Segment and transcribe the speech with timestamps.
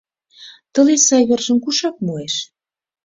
[0.73, 2.35] Тылеч сай вержым кушак муэш?